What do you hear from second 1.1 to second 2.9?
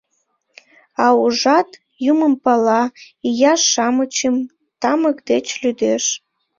ужат: юмым пала,